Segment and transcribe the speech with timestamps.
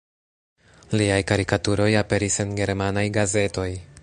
[1.01, 3.73] Liaj karikaturoj aperis en germanaj gazetoj.